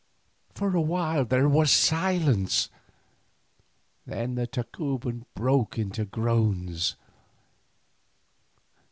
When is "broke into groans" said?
5.35-6.95